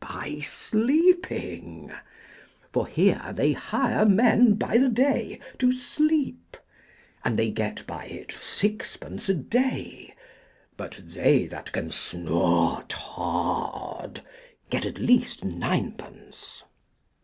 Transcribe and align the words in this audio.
By 0.00 0.38
sleeping. 0.38 1.90
For 2.72 2.88
there 2.94 3.32
they 3.34 3.54
hire 3.54 4.04
men 4.06 4.54
by 4.54 4.78
the 4.78 4.88
day 4.88 5.40
to 5.58 5.72
sleep, 5.72 6.56
and 7.24 7.36
they 7.36 7.50
get 7.50 7.84
by 7.88 8.04
it 8.04 8.30
sixpence 8.30 9.28
a 9.28 9.34
day, 9.34 10.14
but 10.76 11.02
they 11.04 11.46
that 11.46 11.72
can 11.72 11.90
snort 11.90 12.92
hard 12.92 14.22
get 14.70 14.86
at 14.86 14.98
least 14.98 15.42
ninepence. 15.44 16.62